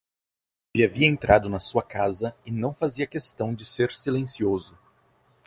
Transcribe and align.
Ele 0.73 0.83
havia 0.83 1.07
entrado 1.07 1.47
na 1.47 1.59
sua 1.59 1.83
casa 1.83 2.35
e 2.43 2.49
não 2.51 2.73
fazia 2.73 3.05
questão 3.05 3.53
de 3.53 3.63
ser 3.65 3.91
silencioso. 3.91 4.79